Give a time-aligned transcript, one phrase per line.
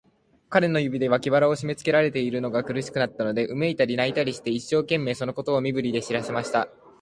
[0.49, 6.69] 彼の指で、脇腹をしめつけられているのが苦しくなったので、うめいたり、泣いたりして、一生懸命、そのことを身振りで知らせました。